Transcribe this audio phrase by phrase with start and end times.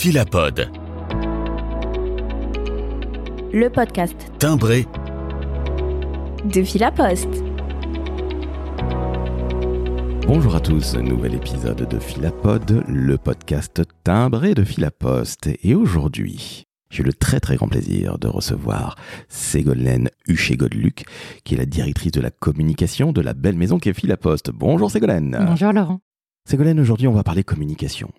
[0.00, 0.70] Philapod.
[3.52, 4.86] Le podcast Timbré
[6.46, 7.28] de Philapost.
[10.26, 15.50] Bonjour à tous, nouvel épisode de Philapod, le podcast timbré de Philapost.
[15.62, 18.96] Et aujourd'hui, j'ai le très très grand plaisir de recevoir
[19.28, 21.04] Ségolène Huchet-Godluc,
[21.44, 24.50] qui est la directrice de la communication de la belle maison qui est Philapost.
[24.50, 25.44] Bonjour Ségolène.
[25.46, 26.00] Bonjour Laurent.
[26.48, 28.10] Ségolène, aujourd'hui on va parler communication.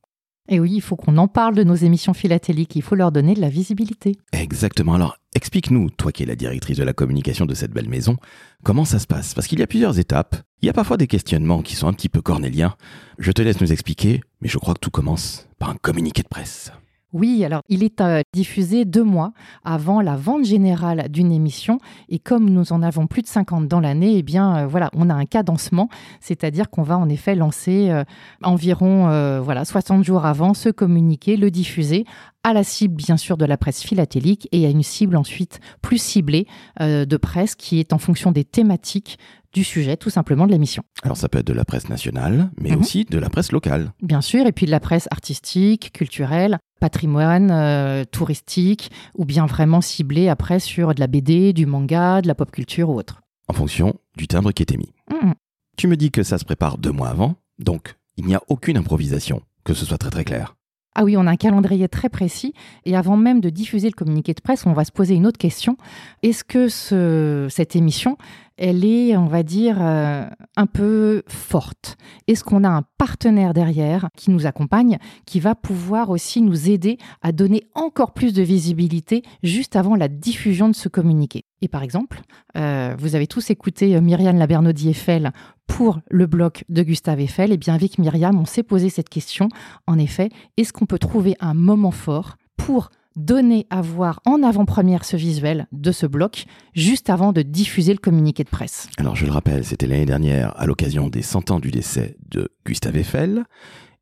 [0.49, 3.35] Et oui, il faut qu'on en parle de nos émissions philatéliques, il faut leur donner
[3.35, 4.17] de la visibilité.
[4.33, 4.93] Exactement.
[4.95, 8.17] Alors, explique-nous, toi qui es la directrice de la communication de cette belle maison,
[8.63, 9.33] comment ça se passe?
[9.33, 10.35] Parce qu'il y a plusieurs étapes.
[10.61, 12.75] Il y a parfois des questionnements qui sont un petit peu cornéliens.
[13.17, 16.27] Je te laisse nous expliquer, mais je crois que tout commence par un communiqué de
[16.27, 16.71] presse.
[17.13, 19.33] Oui, alors il est euh, diffusé deux mois
[19.63, 21.77] avant la vente générale d'une émission
[22.09, 25.09] et comme nous en avons plus de 50 dans l'année, eh bien euh, voilà, on
[25.09, 25.89] a un cadencement,
[26.19, 28.03] c'est-à-dire qu'on va en effet lancer euh,
[28.43, 32.05] environ voilà 60 jours avant ce communiqué, le diffuser
[32.43, 36.01] à la cible bien sûr de la presse philatélique et à une cible ensuite plus
[36.01, 36.47] ciblée
[36.79, 39.17] de presse qui est en fonction des thématiques
[39.53, 40.81] du sujet tout simplement de l'émission.
[41.03, 42.79] Alors ça peut être de la presse nationale, mais Mhm.
[42.79, 43.91] aussi de la presse locale.
[44.01, 49.79] Bien sûr, et puis de la presse artistique, culturelle, patrimoine, euh, touristique, ou bien vraiment
[49.79, 53.21] ciblée après sur de la BD, du manga, de la pop culture ou autre.
[53.47, 54.93] en fonction du timbre qui est émis.
[55.11, 55.33] Mhm.
[55.77, 58.77] Tu me dis que ça se prépare deux mois avant, donc il n'y a aucune
[58.77, 60.55] improvisation, que ce soit très très clair.
[60.95, 62.53] Ah oui, on a un calendrier très précis,
[62.85, 65.37] et avant même de diffuser le communiqué de presse, on va se poser une autre
[65.37, 65.77] question.
[66.23, 68.17] Est-ce que ce- cette émission,
[68.57, 74.09] elle est, on va dire, euh, un peu forte Est-ce qu'on a un partenaire derrière
[74.15, 79.23] qui nous accompagne, qui va pouvoir aussi nous aider à donner encore plus de visibilité
[79.43, 82.21] juste avant la diffusion de ce communiqué Et par exemple,
[82.57, 85.31] euh, vous avez tous écouté euh, Myriam Labernaudy Eiffel
[85.67, 87.51] pour le bloc de Gustave Eiffel.
[87.51, 89.49] Et bien avec Myriam, on s'est posé cette question.
[89.87, 95.05] En effet, est-ce qu'on peut trouver un moment fort pour donner à voir en avant-première
[95.05, 99.25] ce visuel de ce bloc juste avant de diffuser le communiqué de presse Alors je
[99.25, 103.43] le rappelle, c'était l'année dernière à l'occasion des 100 ans du décès de Gustave Eiffel,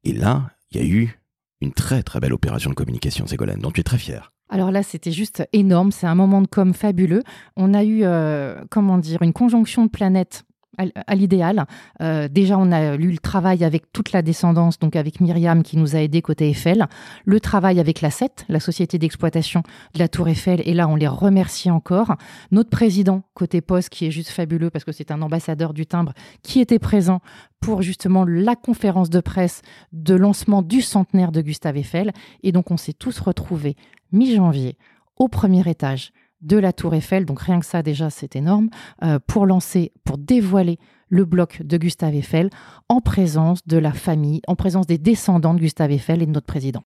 [0.03, 1.20] et là, il y a eu
[1.62, 4.31] une très très belle opération de communication, Ségolène, dont tu es très fière.
[4.50, 5.91] Alors là, c'était juste énorme.
[5.91, 7.24] C'est un moment de com fabuleux.
[7.56, 10.44] On a eu, euh, comment dire, une conjonction de planètes
[10.79, 11.66] à, l'idéal.
[12.01, 15.78] Euh, déjà, on a lu le travail avec toute la descendance, donc avec Myriam qui
[15.78, 16.88] nous a aidés côté Eiffel,
[17.25, 19.63] le travail avec la SET, la société d'exploitation
[19.94, 22.16] de la Tour Eiffel, et là, on les remercie encore.
[22.51, 26.13] Notre président côté Poste, qui est juste fabuleux parce que c'est un ambassadeur du timbre,
[26.44, 27.22] qui était présent
[27.59, 29.61] pour justement la conférence de presse
[29.91, 32.11] de lancement du centenaire de Gustave Eiffel.
[32.44, 33.75] Et donc, on s'est tous retrouvés
[34.11, 34.78] mi-janvier
[35.17, 36.11] au premier étage
[36.42, 38.70] de la Tour Eiffel, donc rien que ça déjà c'est énorme,
[39.04, 40.78] euh, pour lancer, pour dévoiler
[41.10, 42.50] le bloc de Gustave Eiffel
[42.88, 46.46] en présence de la famille, en présence des descendants de Gustave Eiffel et de notre
[46.46, 46.84] président.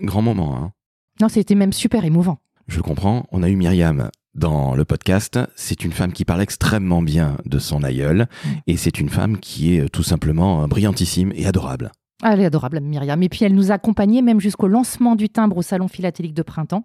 [0.00, 0.72] Grand moment, hein
[1.20, 2.38] Non, c'était même super émouvant.
[2.68, 5.38] Je le comprends, on a eu Myriam dans le podcast.
[5.54, 8.26] C'est une femme qui parle extrêmement bien de son aïeul,
[8.66, 11.92] et c'est une femme qui est euh, tout simplement euh, brillantissime et adorable.
[12.22, 13.22] Ah, Elle est adorable, Myriam.
[13.22, 16.42] Et puis elle nous a accompagnés même jusqu'au lancement du timbre au Salon philatélique de
[16.42, 16.82] printemps.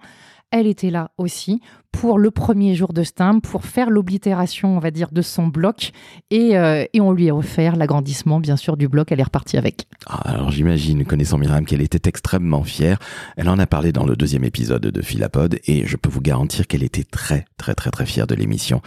[0.53, 1.62] Elle était là aussi
[1.94, 5.47] pour le premier jour de ce timbre, pour faire l'oblitération, on va dire, de son
[5.47, 5.91] bloc.
[6.30, 9.14] Et, euh, et on lui a offert l'agrandissement, bien sûr, du bloc.
[9.14, 9.88] Elle est repartie avec.
[10.08, 13.00] Ah, Alors j'imagine, connaissant Myriam, qu'elle était extrêmement fière.
[13.38, 16.68] Elle en a parlé dans le deuxième épisode de Philapod, et je peux vous garantir
[16.68, 18.81] qu'elle était très très très très fière de l'émission,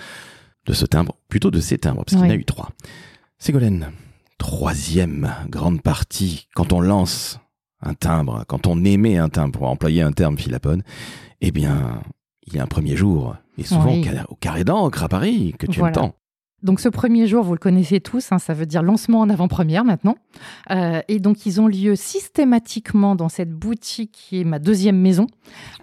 [0.66, 2.72] de ce timbre, plutôt de ces timbres, parce qu'il y en a eu trois.
[3.38, 3.90] Ségolène,
[4.48, 7.40] troisième grande partie, quand on lance
[7.80, 10.82] un timbre, quand on émet un timbre, pour employer un terme Philapod,
[11.40, 12.02] eh bien,
[12.46, 14.00] il y a un premier jour, et souvent Oui.
[14.00, 15.94] au, ca- au carré d'encre à Paris, que tu Voilà.
[15.94, 16.14] tant.
[16.62, 19.84] Donc ce premier jour, vous le connaissez tous, hein, ça veut dire lancement en avant-première
[19.84, 20.16] maintenant.
[20.70, 25.26] Euh, et donc ils ont lieu systématiquement dans cette boutique qui est ma deuxième maison,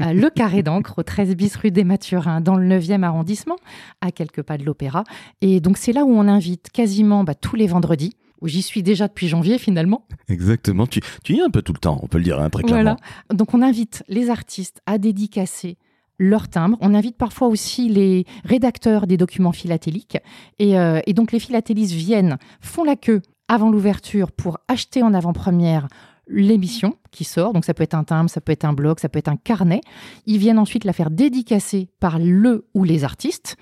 [0.01, 3.57] euh, le Carré d'encre, au 13 bis rue des Mathurins, dans le 9e arrondissement,
[4.01, 5.03] à quelques pas de l'Opéra.
[5.41, 8.13] Et donc c'est là où on invite quasiment bah, tous les vendredis.
[8.41, 10.05] Où J'y suis déjà depuis janvier finalement.
[10.27, 12.49] Exactement, tu, tu y es un peu tout le temps, on peut le dire hein,
[12.49, 12.97] très clairement.
[12.97, 13.35] Voilà.
[13.35, 15.77] Donc on invite les artistes à dédicacer
[16.17, 16.77] leur timbre.
[16.81, 20.17] On invite parfois aussi les rédacteurs des documents philatéliques.
[20.59, 25.13] Et, euh, et donc les philatélistes viennent, font la queue avant l'ouverture pour acheter en
[25.13, 25.87] avant-première
[26.27, 27.53] l'émission qui sort.
[27.53, 29.35] Donc ça peut être un timbre, ça peut être un blog, ça peut être un
[29.35, 29.81] carnet.
[30.25, 33.57] Ils viennent ensuite la faire dédicacer par le ou les artistes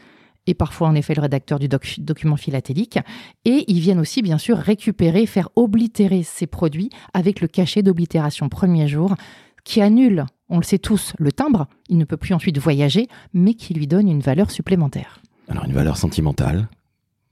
[0.50, 2.98] et parfois en effet le rédacteur du doc- document philatélique.
[3.46, 8.50] Et ils viennent aussi bien sûr récupérer, faire oblitérer ces produits avec le cachet d'oblitération
[8.50, 9.16] premier jour
[9.64, 11.68] qui annule, on le sait tous, le timbre.
[11.90, 15.22] Il ne peut plus ensuite voyager, mais qui lui donne une valeur supplémentaire.
[15.48, 16.68] Alors une valeur sentimentale,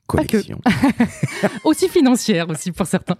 [0.05, 0.61] collection.
[1.63, 3.17] aussi financière aussi pour certains.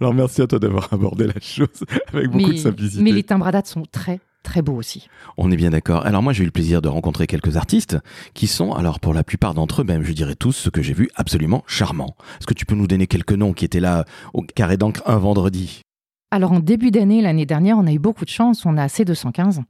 [0.00, 1.68] Alors merci à toi d'avoir abordé la chose
[2.12, 3.02] avec beaucoup mais, de simplicité.
[3.02, 5.08] Mais les timbres à date sont très très beaux aussi.
[5.36, 6.06] On est bien d'accord.
[6.06, 7.98] Alors moi j'ai eu le plaisir de rencontrer quelques artistes
[8.32, 10.94] qui sont, alors pour la plupart d'entre eux, même je dirais tous, ce que j'ai
[10.94, 12.16] vu, absolument charmants.
[12.38, 15.18] Est-ce que tu peux nous donner quelques noms qui étaient là au carré d'encre un
[15.18, 15.82] vendredi?
[16.30, 18.66] Alors en début d'année, l'année dernière, on a eu beaucoup de chance.
[18.66, 19.60] On a C215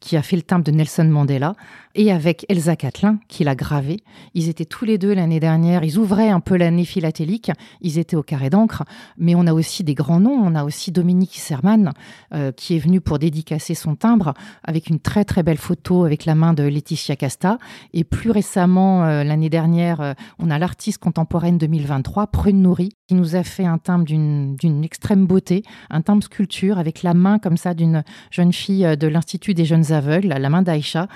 [0.00, 1.54] qui a fait le timbre de Nelson Mandela
[1.96, 4.00] et avec Elsa Catlin qui l'a gravé.
[4.34, 5.82] Ils étaient tous les deux l'année dernière.
[5.82, 7.50] Ils ouvraient un peu l'année philatélique.
[7.80, 8.84] Ils étaient au carré d'encre.
[9.16, 10.38] Mais on a aussi des grands noms.
[10.38, 11.92] On a aussi Dominique Serman
[12.34, 16.26] euh, qui est venu pour dédicacer son timbre avec une très très belle photo avec
[16.26, 17.58] la main de Laetitia Casta.
[17.94, 23.14] Et plus récemment, euh, l'année dernière, euh, on a l'artiste contemporaine 2023, Prune Nourri, qui
[23.14, 27.56] nous a fait un timbre d'une extrême beauté, un timbre sculpture avec la main comme
[27.56, 31.08] ça d'une jeune fille de l'Institut des jeunes aveugles, la main d'Aïcha.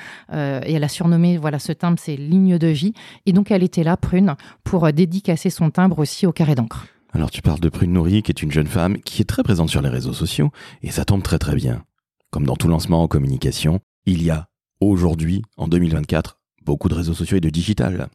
[0.70, 2.92] Et elle a surnommé voilà ce timbre, c'est Ligne de vie.
[3.26, 6.86] Et donc elle était là, Prune, pour dédicacer son timbre aussi au carré d'encre.
[7.12, 9.68] Alors tu parles de Prune Nourri, qui est une jeune femme qui est très présente
[9.68, 10.50] sur les réseaux sociaux,
[10.82, 11.82] et ça tombe très très bien.
[12.30, 14.48] Comme dans tout lancement en communication, il y a
[14.80, 18.08] aujourd'hui, en 2024, beaucoup de réseaux sociaux et de digital.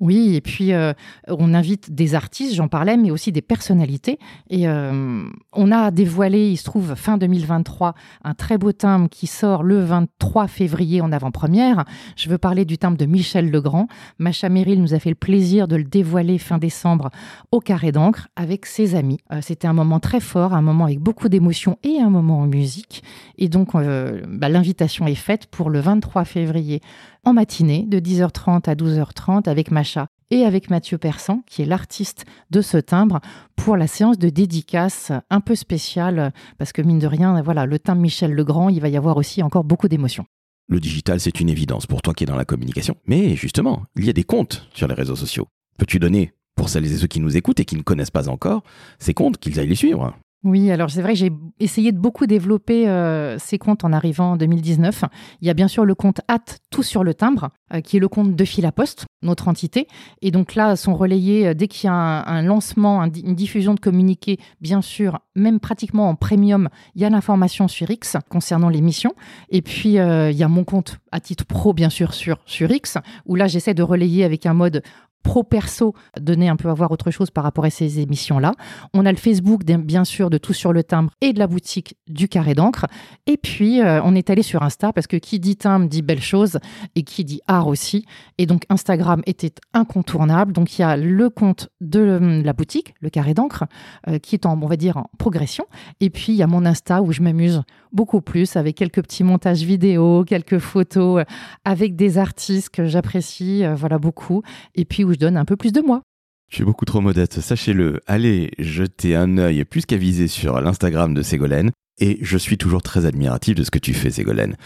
[0.00, 0.92] Oui, et puis euh,
[1.28, 4.18] on invite des artistes, j'en parlais, mais aussi des personnalités.
[4.48, 7.94] Et euh, on a dévoilé, il se trouve, fin 2023,
[8.24, 11.84] un très beau timbre qui sort le 23 février en avant-première.
[12.16, 13.88] Je veux parler du timbre de Michel Legrand.
[14.18, 17.10] Macha Merrill nous a fait le plaisir de le dévoiler fin décembre
[17.52, 19.18] au Carré d'encre avec ses amis.
[19.32, 22.46] Euh, c'était un moment très fort, un moment avec beaucoup d'émotions et un moment en
[22.46, 23.02] musique.
[23.36, 26.80] Et donc, bah, l'invitation est faite pour le 23 février
[27.24, 32.24] en matinée de 10h30 à 12h30 avec Macha et avec Mathieu Persan, qui est l'artiste
[32.50, 33.20] de ce timbre,
[33.56, 37.78] pour la séance de dédicace un peu spéciale, parce que mine de rien, voilà, le
[37.78, 40.26] timbre Michel Legrand, il va y avoir aussi encore beaucoup d'émotions.
[40.68, 42.96] Le digital, c'est une évidence pour toi qui es dans la communication.
[43.06, 45.48] Mais justement, il y a des comptes sur les réseaux sociaux.
[45.78, 48.62] Peux-tu donner, pour celles et ceux qui nous écoutent et qui ne connaissent pas encore,
[49.00, 50.16] ces comptes, qu'ils aillent les suivre?
[50.42, 54.36] Oui, alors c'est vrai j'ai essayé de beaucoup développer euh, ces comptes en arrivant en
[54.36, 55.04] 2019.
[55.42, 56.38] Il y a bien sûr le compte at
[56.70, 59.86] tout sur le timbre, euh, qui est le compte de Filapost, notre entité.
[60.22, 63.80] Et donc là, sont relayés euh, dès qu'il y a un, lancement, une diffusion de
[63.80, 69.12] communiqué, bien sûr, même pratiquement en premium, il y a l'information sur X concernant l'émission.
[69.50, 72.96] Et puis, il y a mon compte à titre pro, bien sûr, sur, sur X,
[73.26, 74.82] où là, j'essaie de relayer avec un mode
[75.22, 78.52] pro-perso, donner un peu à voir autre chose par rapport à ces émissions-là.
[78.94, 81.96] On a le Facebook, bien sûr, de Tout sur le timbre et de la boutique
[82.08, 82.86] du Carré d'encre.
[83.26, 86.22] Et puis, euh, on est allé sur Insta parce que qui dit timbre dit belle
[86.22, 86.58] chose
[86.94, 88.06] et qui dit art aussi.
[88.38, 90.52] Et donc, Instagram était incontournable.
[90.52, 93.64] Donc, il y a le compte de euh, la boutique, le Carré d'encre,
[94.08, 95.66] euh, qui est en, on va dire, en progression.
[96.00, 97.62] Et puis, il y a mon Insta où je m'amuse
[97.92, 101.24] beaucoup plus avec quelques petits montages vidéo, quelques photos
[101.64, 104.42] avec des artistes que j'apprécie, voilà, beaucoup.
[104.76, 106.02] Et puis, je donne un peu plus de moi.
[106.48, 108.00] Je suis beaucoup trop modeste, sachez-le.
[108.06, 111.70] Allez jeter un œil plus qu'avisé sur l'Instagram de Ségolène.
[111.98, 114.56] Et je suis toujours très admiratif de ce que tu fais, Ségolène.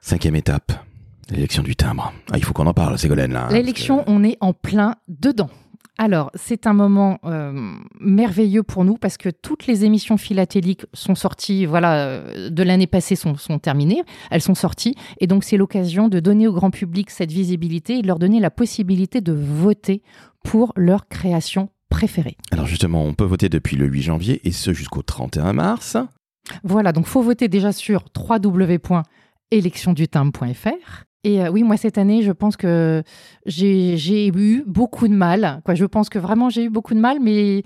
[0.00, 0.72] Cinquième étape,
[1.30, 2.12] l'élection du timbre.
[2.30, 3.32] Ah, il faut qu'on en parle, Ségolène.
[3.32, 5.50] Là, hein, L'élection, on est en plein dedans.
[6.00, 11.16] Alors, c'est un moment euh, merveilleux pour nous parce que toutes les émissions philatéliques sont
[11.16, 15.56] sorties, voilà, euh, de l'année passée sont, sont, terminées, elles sont sorties, et donc c'est
[15.56, 19.32] l'occasion de donner au grand public cette visibilité et de leur donner la possibilité de
[19.32, 20.02] voter
[20.44, 22.36] pour leur création préférée.
[22.52, 25.96] Alors justement, on peut voter depuis le 8 janvier et ce jusqu'au 31 mars.
[26.62, 31.07] Voilà, donc faut voter déjà sur www.électiondutimbre.fr.
[31.28, 33.02] Et euh, oui, moi, cette année, je pense que
[33.44, 35.60] j'ai eu beaucoup de mal.
[35.68, 37.64] Je pense que vraiment, j'ai eu beaucoup de mal, mais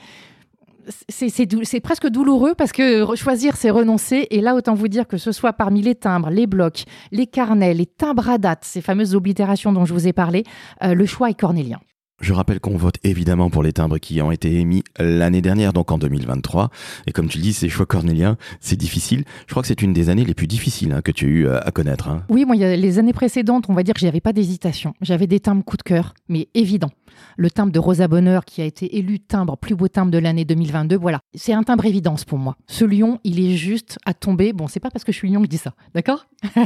[1.08, 4.26] c'est presque douloureux parce que choisir, c'est renoncer.
[4.30, 7.72] Et là, autant vous dire que ce soit parmi les timbres, les blocs, les carnets,
[7.72, 10.42] les timbres à date, ces fameuses oblitérations dont je vous ai parlé,
[10.82, 11.78] euh, le choix est cornélien.
[12.22, 15.90] Je rappelle qu'on vote évidemment pour les timbres qui ont été émis l'année dernière, donc
[15.90, 16.70] en 2023.
[17.08, 19.24] Et comme tu le dis, ces choix cornéliens, c'est difficile.
[19.48, 21.46] Je crois que c'est une des années les plus difficiles hein, que tu as eu
[21.48, 22.08] euh, à connaître.
[22.08, 22.22] Hein.
[22.28, 24.94] Oui, moi, les années précédentes, on va dire que j'avais pas d'hésitation.
[25.00, 26.90] J'avais des timbres coup de cœur, mais évident
[27.36, 30.44] le timbre de Rosa Bonheur qui a été élu timbre, plus beau timbre de l'année
[30.44, 30.96] 2022.
[30.96, 32.56] Voilà, c'est un timbre évidence pour moi.
[32.66, 34.52] Ce lion, il est juste à tomber.
[34.52, 36.26] Bon, c'est pas parce que je suis lion que je dis ça, d'accord?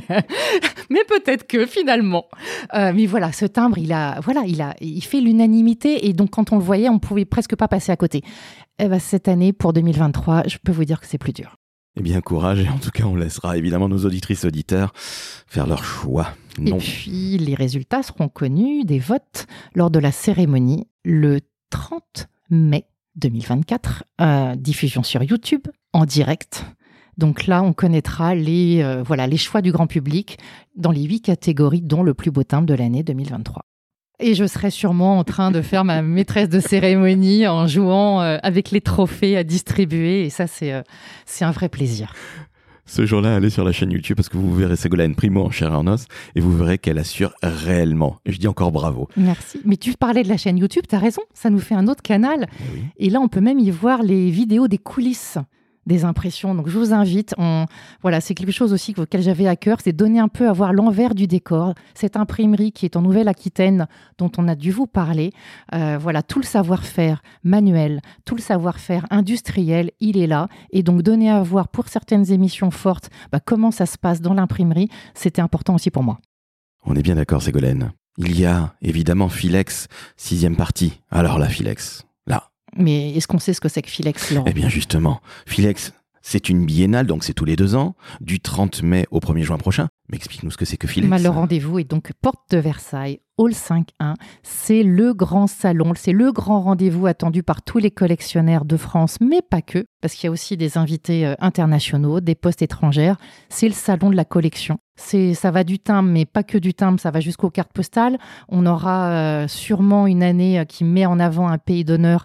[0.90, 2.26] Mais peut-être que finalement.
[2.74, 6.30] Euh, mais voilà, ce timbre, il a, voilà, il a, il fait l'unanimité et donc
[6.30, 8.22] quand on le voyait, on pouvait presque pas passer à côté.
[8.78, 11.56] Eh ben, cette année, pour 2023, je peux vous dire que c'est plus dur.
[11.98, 15.82] Eh bien, courage, et en tout cas, on laissera évidemment nos auditrices auditeurs faire leur
[15.82, 16.28] choix.
[16.64, 22.86] Et puis, les résultats seront connus des votes lors de la cérémonie le 30 mai
[23.16, 26.66] 2024, euh, diffusion sur YouTube en direct.
[27.16, 30.38] Donc là, on connaîtra les, euh, voilà, les choix du grand public
[30.76, 33.62] dans les huit catégories, dont le plus beau timbre de l'année 2023.
[34.18, 38.38] Et je serai sûrement en train de faire ma maîtresse de cérémonie en jouant euh,
[38.42, 40.24] avec les trophées à distribuer.
[40.24, 40.82] Et ça, c'est euh,
[41.26, 42.14] c'est un vrai plaisir.
[42.88, 45.72] Ce jour-là, allez sur la chaîne YouTube parce que vous verrez Ségolène Primo en chair
[45.72, 46.06] et en os
[46.36, 48.20] et vous verrez qu'elle assure réellement.
[48.24, 49.08] Et je dis encore bravo.
[49.16, 49.60] Merci.
[49.64, 52.02] Mais tu parlais de la chaîne YouTube, tu as raison, ça nous fait un autre
[52.02, 52.46] canal.
[52.98, 55.36] Eh Et là, on peut même y voir les vidéos des coulisses
[55.86, 56.54] des impressions.
[56.54, 57.66] Donc je vous invite, on,
[58.02, 60.72] voilà, c'est quelque chose aussi auquel j'avais à cœur, c'est donner un peu à voir
[60.72, 61.74] l'envers du décor.
[61.94, 63.86] Cette imprimerie qui est en Nouvelle-Aquitaine,
[64.18, 65.32] dont on a dû vous parler,
[65.74, 70.48] euh, voilà, tout le savoir-faire manuel, tout le savoir-faire industriel, il est là.
[70.70, 74.34] Et donc donner à voir pour certaines émissions fortes bah, comment ça se passe dans
[74.34, 76.18] l'imprimerie, c'était important aussi pour moi.
[76.84, 77.92] On est bien d'accord, Ségolène.
[78.18, 81.00] Il y a évidemment Philex, sixième partie.
[81.10, 82.05] Alors là, Philex,
[82.78, 84.46] Mais est-ce qu'on sait ce que c'est que Philex, Laurent?
[84.48, 85.92] Eh bien justement, Philex,
[86.28, 89.58] c'est une biennale, donc c'est tous les deux ans, du 30 mai au 1er juin
[89.58, 89.86] prochain.
[90.10, 91.08] Mais explique-nous ce que c'est que Philex.
[91.08, 94.14] Bah, le rendez-vous est donc porte de Versailles, Hall 5.1.
[94.42, 99.18] C'est le grand salon, c'est le grand rendez-vous attendu par tous les collectionneurs de France,
[99.20, 103.18] mais pas que, parce qu'il y a aussi des invités euh, internationaux, des postes étrangères.
[103.48, 104.78] C'est le salon de la collection.
[104.96, 108.18] C'est, ça va du timbre, mais pas que du timbre, ça va jusqu'aux cartes postales.
[108.48, 112.24] On aura euh, sûrement une année euh, qui met en avant un pays d'honneur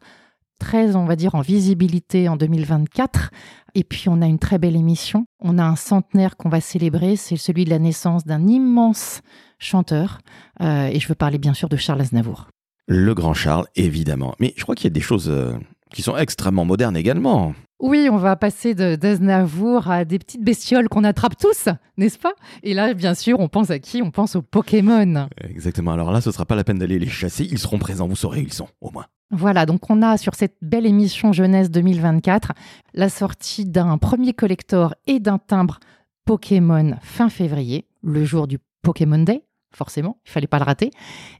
[0.61, 3.31] très, on va dire, en visibilité en 2024.
[3.73, 5.25] Et puis, on a une très belle émission.
[5.41, 7.15] On a un centenaire qu'on va célébrer.
[7.15, 9.21] C'est celui de la naissance d'un immense
[9.59, 10.19] chanteur.
[10.61, 12.47] Euh, et je veux parler bien sûr de Charles Aznavour.
[12.87, 14.35] Le grand Charles, évidemment.
[14.39, 15.53] Mais je crois qu'il y a des choses euh,
[15.93, 17.53] qui sont extrêmement modernes également.
[17.81, 22.33] Oui, on va passer de d'Aznavour à des petites bestioles qu'on attrape tous, n'est-ce pas?
[22.61, 24.03] Et là, bien sûr, on pense à qui?
[24.03, 25.27] On pense aux Pokémon.
[25.43, 25.91] Exactement.
[25.91, 27.47] Alors là, ce sera pas la peine d'aller les chasser.
[27.49, 28.07] Ils seront présents.
[28.07, 29.05] Vous saurez où ils sont, au moins.
[29.31, 32.51] Voilà, donc on a sur cette belle émission Jeunesse 2024
[32.93, 35.79] la sortie d'un premier collector et d'un timbre
[36.25, 39.45] Pokémon fin février, le jour du Pokémon Day.
[39.73, 40.91] Forcément, il fallait pas le rater.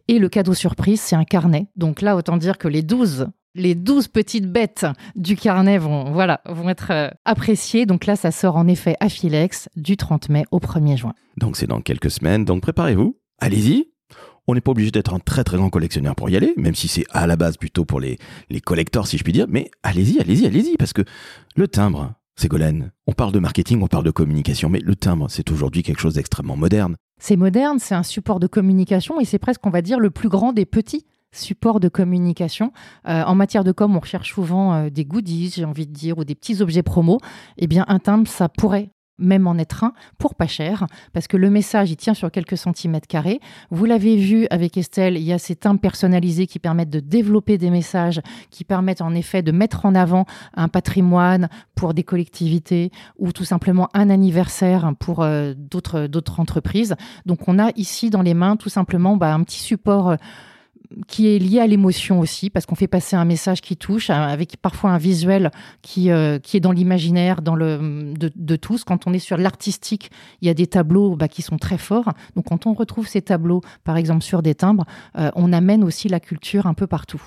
[0.07, 1.67] Et le cadeau surprise, c'est un carnet.
[1.75, 4.85] Donc là, autant dire que les 12 les 12 petites bêtes
[5.17, 7.85] du carnet vont, voilà, vont être euh, appréciées.
[7.85, 11.13] Donc là, ça sort en effet à Philex du 30 mai au 1er juin.
[11.35, 12.45] Donc c'est dans quelques semaines.
[12.45, 13.17] Donc préparez-vous.
[13.39, 13.90] Allez-y.
[14.51, 16.89] On n'est pas obligé d'être un très très grand collectionneur pour y aller, même si
[16.89, 18.17] c'est à la base plutôt pour les,
[18.49, 19.45] les collecteurs, si je puis dire.
[19.47, 21.03] Mais allez-y, allez-y, allez-y, parce que
[21.55, 25.49] le timbre, Ségolène, on parle de marketing, on parle de communication, mais le timbre, c'est
[25.51, 26.97] aujourd'hui quelque chose d'extrêmement moderne.
[27.17, 30.27] C'est moderne, c'est un support de communication et c'est presque, on va dire, le plus
[30.27, 32.73] grand des petits supports de communication.
[33.07, 36.17] Euh, en matière de com, on recherche souvent euh, des goodies, j'ai envie de dire,
[36.17, 37.21] ou des petits objets promo.
[37.57, 38.89] Eh bien, un timbre, ça pourrait
[39.21, 42.57] même en être un, pour pas cher, parce que le message, il tient sur quelques
[42.57, 43.39] centimètres carrés.
[43.69, 47.57] Vous l'avez vu avec Estelle, il y a ces timbres personnalisés qui permettent de développer
[47.57, 50.25] des messages, qui permettent en effet de mettre en avant
[50.55, 56.95] un patrimoine pour des collectivités ou tout simplement un anniversaire pour euh, d'autres entreprises.
[57.25, 60.09] Donc on a ici dans les mains tout simplement bah, un petit support.
[60.09, 60.15] euh,
[61.07, 64.13] qui est lié à l'émotion aussi, parce qu'on fait passer un message qui touche, euh,
[64.13, 68.83] avec parfois un visuel qui, euh, qui est dans l'imaginaire de, de tous.
[68.83, 72.11] Quand on est sur l'artistique, il y a des tableaux bah, qui sont très forts.
[72.35, 74.85] Donc quand on retrouve ces tableaux, par exemple sur des timbres,
[75.17, 77.21] euh, on amène aussi la culture un peu partout.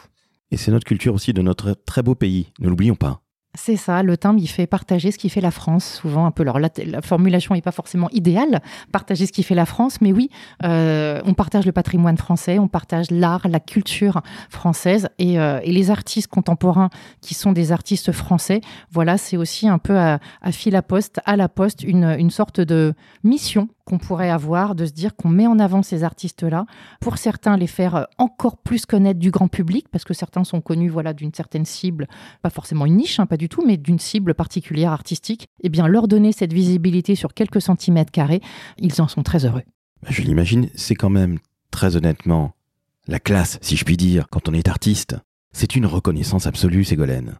[0.50, 3.23] Et c'est notre culture aussi de notre très beau pays, ne l'oublions pas.
[3.56, 5.84] C'est ça, le timbre, il fait partager ce qui fait la France.
[5.84, 9.54] Souvent, un peu, alors la, la formulation n'est pas forcément idéale, partager ce qui fait
[9.54, 10.28] la France, mais oui,
[10.64, 15.70] euh, on partage le patrimoine français, on partage l'art, la culture française et, euh, et
[15.70, 18.60] les artistes contemporains qui sont des artistes français.
[18.90, 22.30] Voilà, c'est aussi un peu à, à fil à poste, à la poste, une, une
[22.30, 22.92] sorte de
[23.22, 26.66] mission qu'on pourrait avoir, de se dire qu'on met en avant ces artistes-là,
[27.00, 30.60] pour certains les faire euh, encore plus connaître du grand public, parce que certains sont
[30.60, 32.08] connus voilà, d'une certaine cible,
[32.42, 35.86] pas forcément une niche, hein, pas du tout, mais d'une cible particulière artistique, et bien
[35.86, 38.40] leur donner cette visibilité sur quelques centimètres carrés,
[38.78, 39.62] ils en sont très heureux.
[40.02, 41.38] Bah, Je l'imagine, c'est quand même,
[41.70, 42.52] très honnêtement,
[43.06, 45.16] la classe, si je puis dire, quand on est artiste.
[45.52, 47.38] C'est une reconnaissance absolue, Ségolène.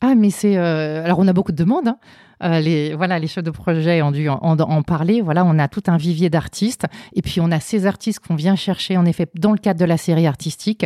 [0.00, 0.56] Ah, mais c'est.
[0.56, 1.88] euh, alors, on a beaucoup de demandes.
[1.88, 1.98] hein.
[2.42, 5.22] Euh, les, voilà, les chefs de projet ont dû en, parler.
[5.22, 6.84] Voilà, on a tout un vivier d'artistes.
[7.14, 9.86] Et puis, on a ces artistes qu'on vient chercher, en effet, dans le cadre de
[9.86, 10.84] la série artistique.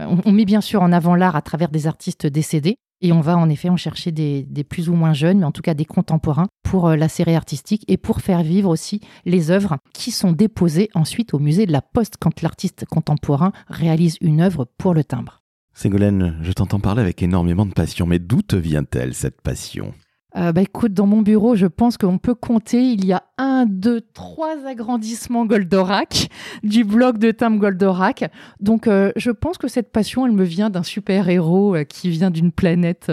[0.00, 2.76] Euh, on, met bien sûr en avant l'art à travers des artistes décédés.
[3.00, 5.52] Et on va en effet en chercher des, des plus ou moins jeunes, mais en
[5.52, 9.76] tout cas des contemporains pour la série artistique et pour faire vivre aussi les œuvres
[9.94, 14.66] qui sont déposées ensuite au musée de la Poste quand l'artiste contemporain réalise une œuvre
[14.78, 15.42] pour le timbre.
[15.78, 19.94] Ségolène, je t'entends parler avec énormément de passion, mais d'où te vient-elle cette passion?
[20.36, 22.82] Euh, bah écoute, dans mon bureau, je pense qu'on peut compter.
[22.82, 26.30] Il y a un, deux, trois agrandissements Goldorak
[26.64, 28.28] du blog de Tim Goldorak.
[28.58, 32.10] Donc, euh, je pense que cette passion, elle me vient d'un super héros euh, qui
[32.10, 33.12] vient d'une planète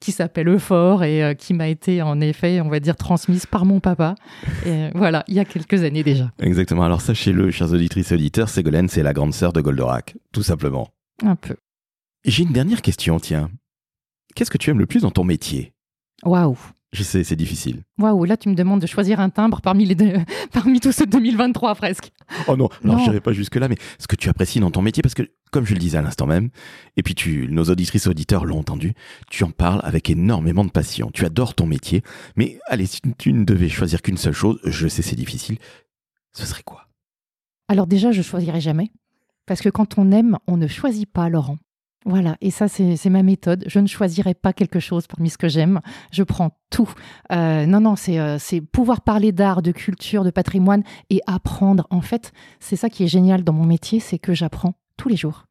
[0.00, 3.80] qui s'appelle Euphor et qui m'a été en effet, on va dire, transmise par mon
[3.80, 4.14] papa.
[4.64, 6.32] Et voilà, il y a quelques années déjà.
[6.40, 6.84] Exactement.
[6.84, 10.88] Alors sachez-le, chers auditrices et auditeurs, Ségolène, c'est la grande sœur de Goldorak, tout simplement.
[11.22, 11.56] Un peu.
[12.28, 13.50] J'ai une dernière question, tiens.
[14.34, 15.72] Qu'est-ce que tu aimes le plus dans ton métier?
[16.24, 16.58] Waouh
[16.92, 17.84] Je sais, c'est difficile.
[17.98, 20.12] Waouh, là tu me demandes de choisir un timbre parmi, les deux,
[20.52, 22.10] parmi tous ceux de 2023 presque.
[22.46, 25.02] Oh non, alors je n'irai pas jusque-là, mais ce que tu apprécies dans ton métier,
[25.02, 26.50] parce que comme je le disais à l'instant même,
[26.98, 28.92] et puis tu, nos auditrices et auditeurs l'ont entendu,
[29.30, 31.10] tu en parles avec énormément de passion.
[31.14, 32.02] Tu adores ton métier,
[32.36, 35.56] mais allez, si tu ne devais choisir qu'une seule chose, je sais c'est difficile,
[36.32, 36.88] ce serait quoi?
[37.68, 38.90] Alors déjà, je choisirais jamais.
[39.46, 41.56] Parce que quand on aime, on ne choisit pas, Laurent.
[42.06, 43.64] Voilà, et ça c'est ma méthode.
[43.66, 45.80] Je ne choisirai pas quelque chose parmi ce que j'aime.
[46.12, 46.90] Je prends tout.
[47.32, 51.86] Euh, non, non, euh, c'est pouvoir parler d'art, de culture, de patrimoine et apprendre.
[51.90, 55.16] En fait, c'est ça qui est génial dans mon métier, c'est que j'apprends tous les
[55.16, 55.47] jours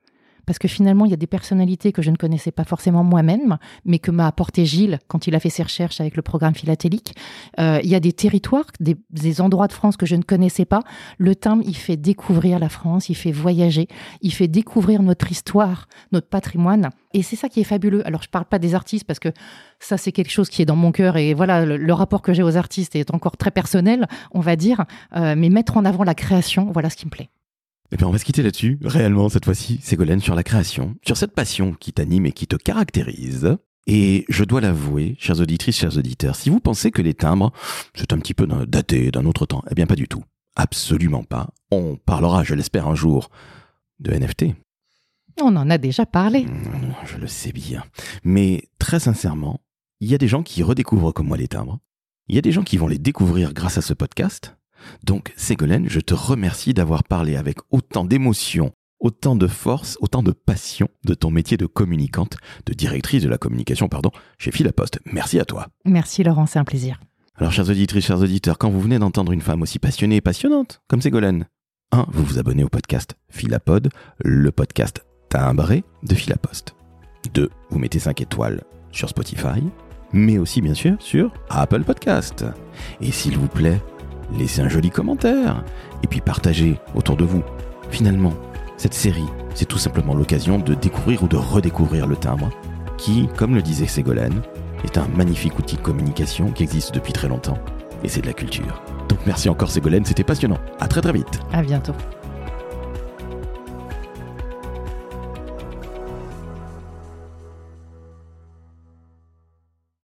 [0.48, 3.58] parce que finalement, il y a des personnalités que je ne connaissais pas forcément moi-même,
[3.86, 7.13] mais que m'a apporté Gilles quand il a fait ses recherches avec le programme philatélique.
[7.60, 10.84] Euh, il y a des territoires, des, endroits de France que je ne connaissais pas.
[11.18, 13.89] Le timbre, il fait découvrir la France, il fait voyager,
[14.22, 16.89] il fait découvrir notre histoire, notre patrimoine.
[17.13, 18.08] Et c'est ça qui est fabuleux.
[18.08, 19.30] Alors, je ne parle pas des artistes parce que
[19.80, 21.18] ça, c'est quelque chose qui est dans mon cœur.
[21.18, 24.86] Et voilà, le, rapport que j'ai aux artistes est encore très personnel, on va dire.
[25.16, 27.30] Euh, mais mettre en avant la création, voilà ce qui me plaît.
[27.91, 31.15] Eh bien, on va se quitter là-dessus, réellement, cette fois-ci, Ségolène, sur la création, sur
[31.15, 33.58] cette passion qui t'anime et qui te caractérise.
[33.86, 37.53] Et je dois l'avouer, chers auditrices, chers auditeurs, si vous pensez que les timbres,
[37.96, 40.24] c'est un petit peu daté d'un autre temps, eh bien pas du tout.
[40.58, 41.50] Absolument pas.
[41.72, 43.29] On parlera, je l'espère, un jour
[44.00, 44.48] de NFT.
[45.41, 46.44] On en a déjà parlé.
[46.44, 47.84] Mmh, je le sais bien.
[48.24, 49.62] Mais très sincèrement,
[50.01, 51.79] il y a des gens qui redécouvrent comme moi les timbres.
[52.27, 54.57] Il y a des gens qui vont les découvrir grâce à ce podcast.
[55.03, 60.31] Donc Ségolène, je te remercie d'avoir parlé avec autant d'émotion, autant de force, autant de
[60.31, 65.00] passion de ton métier de communicante, de directrice de la communication, pardon, chez Philapost.
[65.05, 65.67] Merci à toi.
[65.86, 67.00] Merci Laurent, c'est un plaisir.
[67.36, 70.81] Alors chers auditrices, chers auditeurs, quand vous venez d'entendre une femme aussi passionnée et passionnante
[70.88, 71.46] comme Ségolène,
[71.91, 72.07] 1.
[72.10, 76.75] Vous vous abonnez au podcast Philapod, le podcast timbré de Philapost.
[77.34, 77.50] 2.
[77.69, 79.63] Vous mettez 5 étoiles sur Spotify,
[80.12, 82.46] mais aussi bien sûr sur Apple Podcast.
[83.01, 83.81] Et s'il vous plaît,
[84.31, 85.63] laissez un joli commentaire
[86.03, 87.44] et puis partagez autour de vous.
[87.90, 88.33] Finalement,
[88.77, 92.50] cette série, c'est tout simplement l'occasion de découvrir ou de redécouvrir le timbre,
[92.98, 94.42] qui, comme le disait Ségolène,
[94.83, 97.57] est un magnifique outil de communication qui existe depuis très longtemps,
[98.03, 98.81] et c'est de la culture.
[99.09, 100.59] Donc merci encore Ségolène, c'était passionnant.
[100.79, 101.40] À très très vite.
[101.51, 101.94] À bientôt.